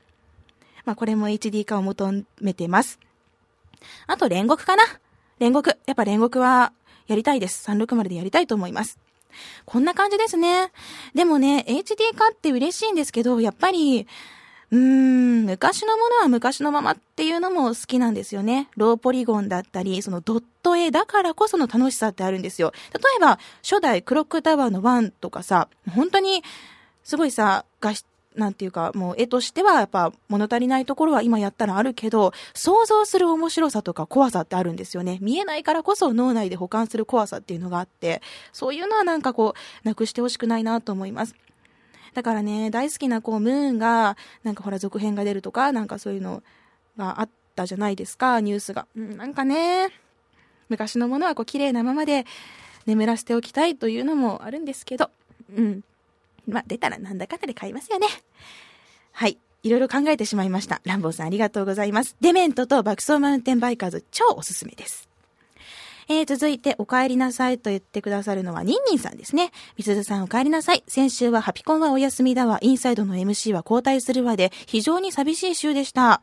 [0.86, 2.99] まあこれも HD 化を求めてます。
[4.08, 4.84] あと煉獄かな
[5.39, 5.77] 煉獄。
[5.86, 6.73] やっぱ煉獄は
[7.08, 7.69] やりたいです。
[7.69, 8.99] 360でやりたいと思います。
[9.65, 10.71] こんな感じですね。
[11.13, 14.08] でもね、HD 化って嬉しいんですけど、やっぱり、
[14.71, 18.69] うーん、昔のものは昔のままっていうのも好きなんですよね。
[18.75, 22.73] ローポリゴンだったり、そのドット絵だからこその楽しさってあるんですよ。
[22.93, 26.43] 例えば、初代クロックタワーの1とかさ、本当に、
[27.04, 35.19] すごいさ、画質、なんていうか、もう絵としてはやっぱ物足りないところは今やったらあるけど、想像する面白さとか怖さってあるんですよね。
[35.21, 41.36] 見えないからこそ脳内で保管する怖さっていうのがあって、そういうのはなんかこう、なくしてほしくないなと思います。
[42.15, 46.41] だからね、大好きなこう、ムーンが、なんかほら続編が出るとか、なんかそういうの
[46.97, 48.88] があったじゃないですか、ニュースが。
[48.95, 49.89] うん、なんかね、
[50.69, 52.25] 昔のものはこう、綺麗なままで
[52.86, 55.12] 眠らせておきたいというのもあるんですけど、
[55.54, 55.84] うん。
[56.47, 58.08] まあ、出たらなんだかんだで買いますよね。
[59.12, 59.38] はい。
[59.63, 60.80] いろいろ考えてしまいました。
[60.86, 62.15] ランボーさんありがとうございます。
[62.21, 65.10] デメントと爆走マウンテンバイカーズ超おすすめです。
[66.08, 69.52] えー、続いて、お帰りなさいと言ってくださるのは、ニンニンさんですね。
[69.78, 70.84] みすずさんお帰りなさい。
[70.88, 76.22] 先週はハピコンはお休みだわ、インサイドの MC は交代するわで、非常に寂しい週でした。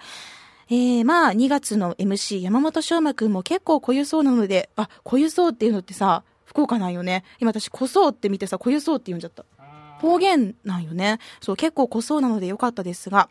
[0.70, 7.24] えー、まあ、2月の MC、山本翔馬くんも結構濃ゆそうなので、あ、濃ゆそうっていうのってさ、福岡なんよね。
[7.40, 9.44] 今私、濃そうって見てさ、濃ゆそうって言うんじゃった。
[10.02, 11.18] 方言なんよね。
[11.40, 13.28] そう、結構濃そうなのでよかったですが、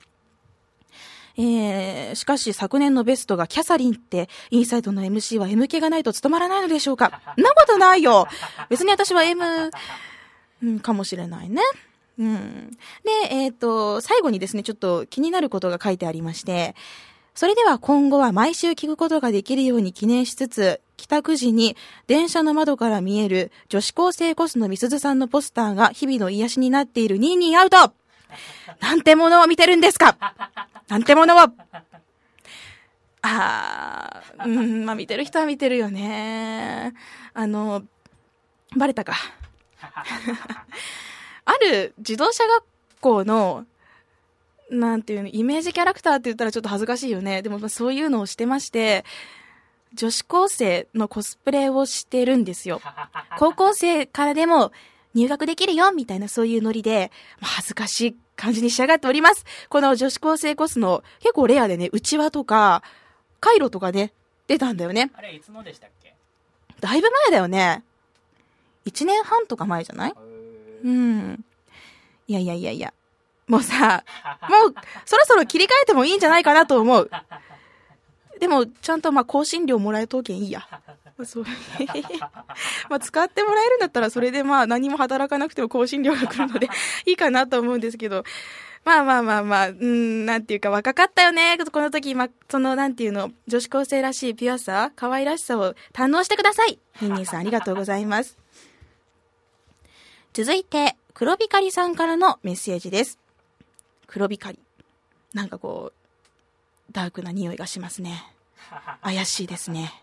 [1.38, 7.22] えー、しかし昨年のベストがキャサリンって、インサイドの MC は M 気がないと務まらないのでしょうか？
[7.38, 8.28] なことないよ
[8.70, 9.72] 別に私は M、
[10.64, 11.62] うん、かもしれないね。
[12.20, 12.72] うん。
[13.04, 16.76] で、えっ、ー、と、最後にですね、ちょっと気になることが書いてありまして、
[17.34, 27.94] それでは今後は毎週聞くことができるように記念しつつ、帰宅時に電車の窓から見える女子高生コスのみすずさんのポスターが日々の癒しになっているニーニーアウト
[28.80, 30.18] なんてものを見てるんですか？
[30.88, 31.48] なんてものを
[33.22, 36.94] あー、うん、まあ見てる人は見てるよね。
[37.34, 37.84] あの、
[38.76, 39.14] バレたか。
[41.46, 42.64] ある自動車学
[43.00, 43.66] 校の
[44.70, 47.42] なんていうの、イメージキャラクターって言ったらちょっと恥ずかしいよね。
[47.42, 49.04] でもそういうのをしてまして、
[49.94, 52.82] 女子高生のコスプレをしてるんですよ。
[53.38, 54.72] 高校生からでも
[55.14, 59.46] 入学できるよみたいなそういうノリで、恥ずかしい感じに仕上がっております。
[59.70, 62.82] この女子高生コスの結構レアでね、内輪とか、
[63.40, 64.14] カイロとかね、
[64.48, 65.12] 出たんだよね。
[65.14, 66.16] あれ、いつのでしたっけ？
[66.80, 67.84] だいぶ前だよね。
[68.86, 70.14] 1年半とか前じゃない？
[70.84, 71.46] うん。
[72.28, 72.94] いやいやいやいや。
[73.48, 74.04] もうさ、
[74.50, 77.12] もう、そろそろ切り替えてもいいんじゃないかなと思う。
[78.40, 80.68] でも、ちゃんとまあ、更新料もらえとけんいいや。
[81.26, 81.46] そう。
[82.90, 86.70] まあ、使ってもらえるんだったら、それでまあ、何も働かなくても更新料が来るので、
[87.06, 88.24] いいかなと思うんですけど、
[88.84, 91.58] まあまあまあまあ、うん、なんていうか若かったよね。
[91.72, 96.80] この時、ま、その、なんていうの、女子高生らしいピュアさ、可愛らしさを堪能してください。
[97.02, 98.38] ニンニンさんありがとうございます。
[100.34, 103.20] 続いて、黒光さんからのメッセージです。
[104.08, 104.64] 黒光り。
[105.34, 108.24] なんかこう、ダークな匂いがしますね。
[109.02, 109.94] 怪しいですね。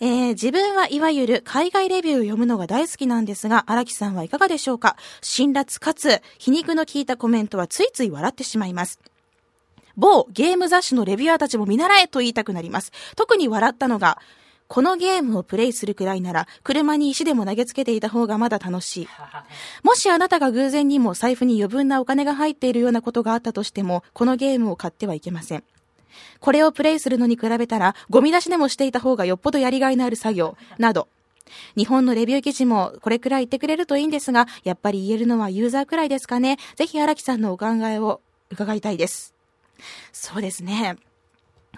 [0.00, 4.96] えー、自分はいわゆる海外レビューを読むのが大好きなんですが、荒木さんはいかがでしょうか？
[5.20, 9.00] 辛辣かつ皮肉の効いたコメントはついつい笑ってしまいます。
[9.96, 12.92] 某ゲーム雑誌のレビュアーたちも見習えと言いたくなります。
[13.16, 14.18] 特に笑ったのが、
[14.68, 19.08] このゲームをプレイするくらいなら、車に石でも投げつけていた方がまだ楽しい。
[19.82, 25.64] もしあなたが偶然にも財布に余分なお金が入っているようなことがあったとしても、このゲームを買ってはいけません。
[26.40, 31.08] これをプレイするのに比べたら、ゴミ出しでもしていた方がよっぽどやりがいのある作業、 など。
[31.76, 36.58] 日本のレビュー記事もこれくらい言ってくれるといいんですが、やっぱり言えるのはユーザーくらいですかね。
[36.76, 39.34] ぜひ荒木さんのお考えを伺いたいです。
[40.12, 40.96] そうですね。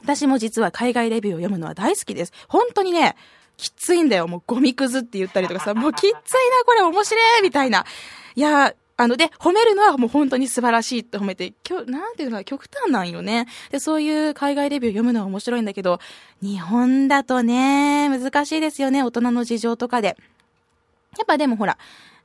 [0.02, 2.32] 私も実は海外レビューを読むのは大好きです。
[2.48, 3.16] 本当にね、
[3.56, 4.26] きついんだよ。
[4.26, 6.18] もうゴミくずって言ったりとかさ、もうきついな、
[6.64, 7.84] これ面白いみたいな。
[8.34, 13.46] いや、あの、で、褒めるのはもう本当に素晴らしいって褒めて、きょ、なんていうのか、極端なんよね。
[13.70, 16.00] で、そういう海外レビュー読むのは面白いんだけど、
[16.42, 20.18] 日本だとね、難しいですよね、大人の事情とかで。
[21.16, 21.78] やっぱでもほら、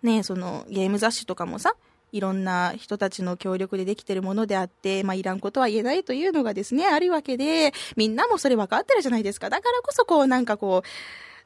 [0.03, 1.75] ね、その、ゲーム雑誌とかもさ、
[2.11, 9.49] いろんな人たちの協力でできてるものであって、まあ、いらんことは言えないというのがですね、あるわけで、みんなもそれ分かってるじゃないですか。
[9.49, 10.87] だからこそこう、なんかこう、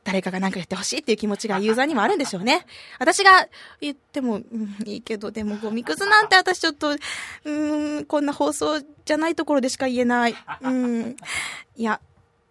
[0.04, 2.66] 誰かが何か言ってほしいっていう気持ちがユーザーにもあるんでしょうね。
[3.00, 3.48] 私が
[3.82, 6.96] 言っても、うん、いいけど、でもゴミくずなんて私ちょっと、
[7.44, 10.36] うん、こんな放送じゃないところでしか言えない。
[10.62, 11.18] うん。
[11.76, 12.00] いや、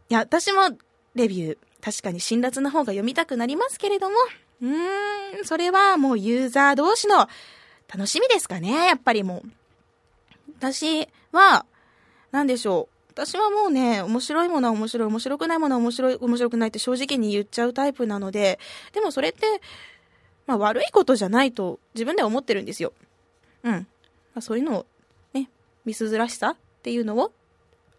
[0.08, 0.76] いや、私も
[1.14, 4.16] レビュー、確かに辛辣な方が読みたくなりますけれども、
[4.62, 7.28] うーん、それはもうユーザー同士の
[7.88, 9.50] 楽しみですかね、やっぱりもう。
[10.58, 11.64] 私は、
[12.30, 12.97] なんでしょう。
[13.18, 18.61] 私はもうね、面白いものは面白い、面白くないものは面白い、面白くないって正直に言っちゃうタイプなので、
[18.92, 19.61] でもそれって、
[20.46, 22.92] まあ悪いことじゃないと自分では思ってるんですよ。
[23.64, 23.72] うん。
[23.72, 23.87] ま
[24.37, 24.87] あ、そういうのを、
[25.35, 25.50] ね、
[25.85, 27.33] ミスずらしさっていうのを、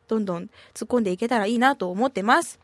[0.07, 2.57] どんどん突っ込んでいけたらいいなと思ってます。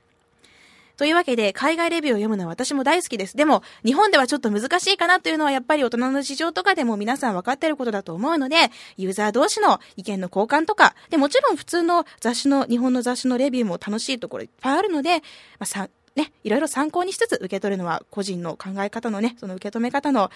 [0.97, 3.35] というわけで、海外レビューを読むのは私も大好きです。
[3.35, 15.23] でも、日本ではちょっと難しいかなというのはやっぱり大人の事情とかでも皆さん分かってることだと思うので、ユーザー同士の意見の交換とか、で、もちろん普通の雑誌の、日本の雑誌のレビューも楽しいところいっぱいあるので、ま
[15.59, 20.31] あ、さ、ね、いろいろ参考にしつつ受け取るのは個人の考え方のね、その受け止め方の、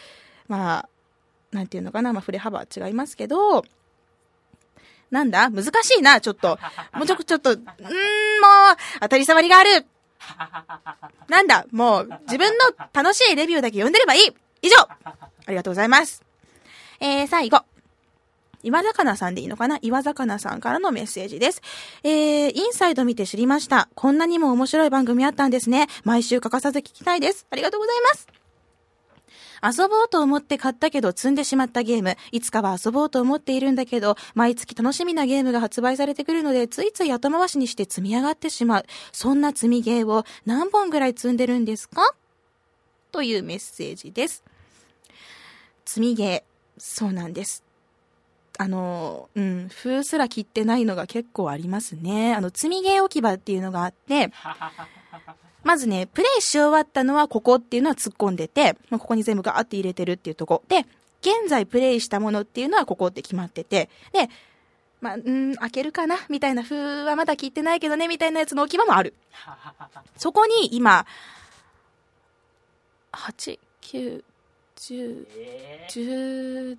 [0.50, 0.90] まあ、
[1.56, 3.64] なんていうのかな、まあ、振れ幅は違いますけど、
[5.10, 5.50] なんだ？
[5.50, 6.60] 難しいな、ちょっと。
[6.94, 7.70] もうちょ、ちょっと、うー、もう、
[9.00, 9.88] 当たり障りがある。
[11.30, 16.24] なんだ、もう、自分の楽しいレビューだけ読んでればいい以上ありがとうございます。
[17.00, 17.64] えー、最後。
[18.62, 19.80] 岩魚さんでいいのかな？
[19.82, 21.62] 岩魚さんからのメッセージです。
[22.04, 23.88] えー、インサイド見て知りました。
[23.96, 25.88] こんなにも面白い番組あったんですね。
[26.04, 27.48] 毎週欠かさず聞きたいです。
[27.50, 28.39] ありがとうございます。
[29.64, 38.86] 遊ぼうと思って買ったけど積んでしまったゲーム、いつかは遊ぼうと思っているんだけど、毎月楽しみなゲームが発売されてくるので、ついつい後回しにして積み上がってしまう。
[39.12, 42.14] そんな積みゲーを何本ぐらい積んでるんですか？
[43.12, 44.44] というメッセージです。
[45.86, 47.64] 積みゲー、そうなんです。
[48.58, 52.36] あの、うん、封すら切ってないのが結構ありますね。
[52.36, 54.32] あの、積みゲー置き場っていうのがあって、
[55.64, 60.64] まずね、プレイし終わったのはここっていうのは突っ込んでて、まあ、ここに全部ガーって入れてるっていうとこ。
[60.68, 60.86] で、
[61.22, 64.30] 現在プレイしたものっていうのはここって決まってて、で、
[65.02, 69.14] まあ、うん、開けるかなみたいな風はまだ聞いてないけどねみたいなやつの置き場もある。
[70.18, 71.06] そこに今、
[73.14, 74.24] 8、9、
[74.78, 75.26] 10、
[75.90, 76.78] 10、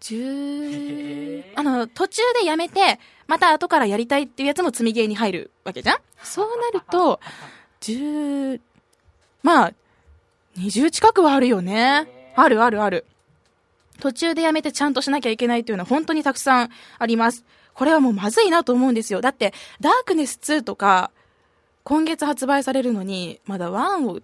[0.00, 5.96] 10、あの、途中でやめて、また後からやりたいっていうやつも積みゲーに入るわけじゃん？
[6.22, 7.20] そうなると、
[7.84, 8.60] 10、
[9.42, 9.72] まあ、
[10.56, 12.32] 20近くはあるよね。
[12.34, 13.04] あるあるある。
[14.00, 17.44] 途中でやめてちゃんとしなきゃいけないというのは本当にたくさんあります。
[17.74, 19.20] これはもうまずいなと思うんですよ。
[19.20, 21.10] だって、ダークネス2とか、
[21.82, 24.20] 今月発売されるのに、まだ1を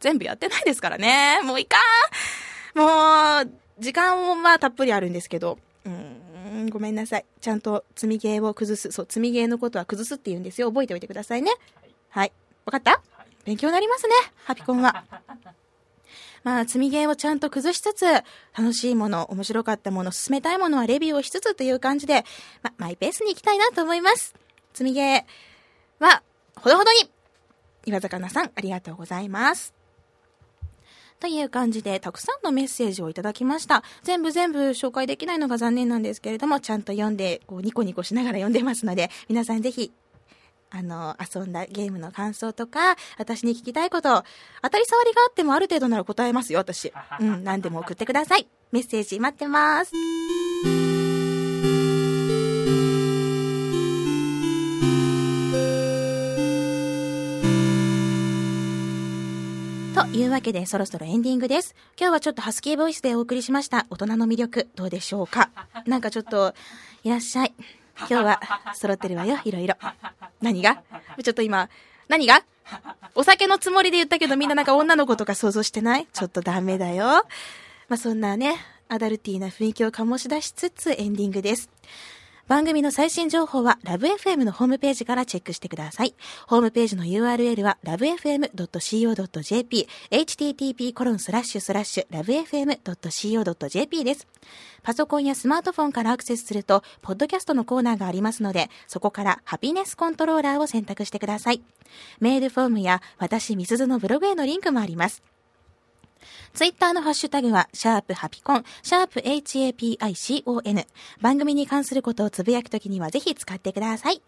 [0.00, 1.40] 全部やってないですからね。
[1.44, 1.76] もういか
[2.74, 7.24] んもう、時間はたっぷりあるんですけど、うん、ごめんなさい。
[7.40, 8.90] ちゃんと積みゲーを崩す。
[8.92, 10.68] そう、積みゲーのことは崩すって言うんですよ。
[10.68, 11.52] 覚えておいてくださいね。
[12.08, 12.32] はい。
[12.64, 13.02] わかった、
[13.44, 15.04] 勉強になりますね、ハピコンは。
[16.44, 18.04] まあ、積みゲーをちゃんと崩しつつ、
[18.56, 22.24] 楽しいもの、面白かったもの、進めたいものはレビューをしつつという感じで、
[22.62, 24.34] ま、マイペースに行きたいなと思います。
[24.74, 26.22] 積みゲーは、
[26.56, 27.10] ほどほどに、
[27.86, 29.72] 岩魚さん、ありがとうございます。
[31.18, 33.82] という感じで、たくさんのメッセージをいただきました。
[34.02, 39.92] 全部全部紹介できないのが残念なんですけれども、ちゃんと読んで、こう、ニコニコしながら読んでますので、皆さんぜひ
[40.76, 44.24] あの、遊んだゲームの感想とか、私に聞きたいこと、
[44.62, 46.92] 当たり障りがあってもある程度なら答えますよ、私。
[47.20, 48.48] うん、何でも送ってください。
[48.72, 49.92] メッセージ待ってます。
[59.94, 61.74] というわけでそろそろエンディングです。
[61.98, 65.50] 今日はちょっとハスキーボイスでお送りしました大人の魅力どうでしょうか？
[65.86, 66.52] なんかちょっと
[67.04, 67.54] いらっしゃい。
[67.98, 68.40] 今日は
[68.74, 69.74] 揃ってるわよ、いろいろ。
[70.40, 70.82] 何が？
[71.22, 71.68] ちょっと今、
[72.08, 72.44] 何が？
[73.14, 76.06] お酒のつもりで言ったけどみんななんか女の子とか想像してない？
[76.12, 77.06] ちょっとダメだよ。
[77.88, 78.56] まあ、そんなね、
[78.88, 81.70] アダルティーな雰囲気を醸し出しつつエンディングです。
[82.46, 86.14] 番組の最新情報はラブ f m のホームページからチェックしてください。
[86.46, 94.26] ホームページの URL は lovefm.co.jp http コロンスラッシュスラッシュ lovefm.co.jp です。
[94.82, 101.62] パソコンやスマートフォンからアクセスすると、ポッドキャストのコーナーがありますので、そこからハピネスコントローラーを選択してください。
[102.20, 105.22] メールフォームや私、みすずのブログへのリンクもあります。
[106.52, 110.86] ツイッターのハッシュタグは、シャープハピコン、シャープ HAPICON。
[111.20, 114.22] 番組に関することをつぶやくときにはぜひ使ってください。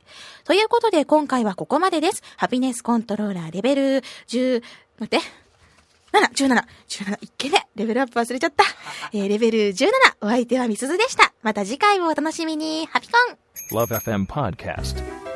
[0.45, 2.23] ということで、今回はここまでです。
[2.37, 3.83] ハピネスコントローラーレベル
[4.29, 4.63] 10、
[4.99, 5.47] 待って。
[6.13, 7.67] 7、17、17、いっけね。
[7.75, 8.65] レベルアップ忘れちゃった。
[9.13, 9.89] えー、レベル17、
[10.23, 11.33] お相手はみすずでした。
[11.43, 12.87] また次回をお楽しみに。
[12.87, 13.37] ハピコン
[13.73, 15.36] Love FM Podcast.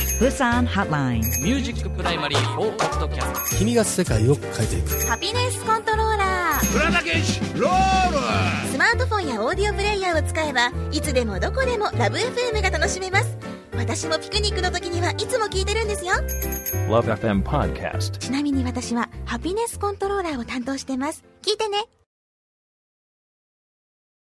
[0.21, 1.21] Busan Hotline.
[1.41, 4.89] Music Primary 4ポッドキャスト君が世界を変えていく。
[5.07, 6.65] Happiness Controller
[8.71, 13.35] スマートフォンやオーディオプレイヤーを使えばいつでもどこでもラブ f m が楽しめます。
[13.75, 16.13] 私もピクニックの時にはいつも聞いてるんですよ。
[16.87, 18.19] Love FM Podcast.
[18.19, 21.23] ちなみに私は Happiness Controller を担当してます。
[21.41, 21.85] 聞いてね